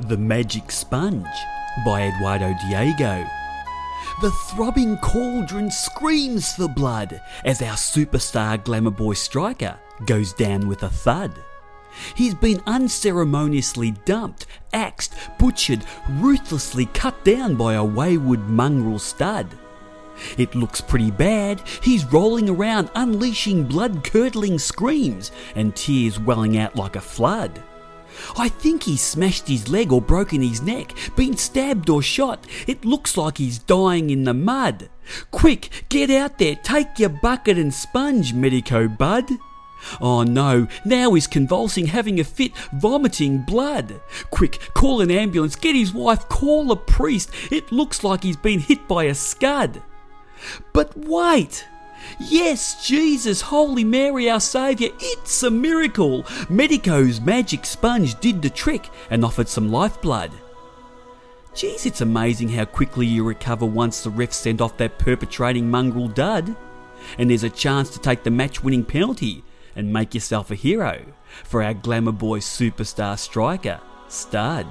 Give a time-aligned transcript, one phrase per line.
[0.00, 1.24] The Magic Sponge
[1.84, 3.24] by Eduardo Diego.
[4.22, 10.82] The throbbing cauldron screams for blood as our superstar glamour boy striker goes down with
[10.82, 11.32] a thud.
[12.16, 19.46] He's been unceremoniously dumped, axed, butchered, ruthlessly cut down by a wayward mongrel stud.
[20.36, 21.62] It looks pretty bad.
[21.82, 27.62] He's rolling around, unleashing blood curdling screams and tears welling out like a flood.
[28.36, 32.46] I think he's smashed his leg or broken his neck, been stabbed or shot.
[32.66, 34.88] It looks like he's dying in the mud.
[35.30, 39.30] Quick, get out there, take your bucket and sponge, Medico Bud.
[40.00, 44.00] Oh no, now he's convulsing, having a fit, vomiting blood.
[44.30, 47.30] Quick, call an ambulance, get his wife, call a priest.
[47.50, 49.82] It looks like he's been hit by a scud.
[50.72, 51.66] But wait!
[52.18, 56.22] Yes, Jesus, Holy Mary, our Saviour, it's a miracle!
[56.48, 60.30] Medico's magic sponge did the trick and offered some lifeblood.
[61.54, 66.08] Geez, it's amazing how quickly you recover once the ref sent off that perpetrating mongrel
[66.08, 66.56] dud.
[67.18, 69.44] And there's a chance to take the match winning penalty
[69.76, 71.04] and make yourself a hero
[71.44, 74.66] for our glamour boy superstar striker, Stud.